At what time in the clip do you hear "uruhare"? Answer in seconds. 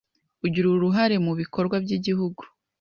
0.69-1.15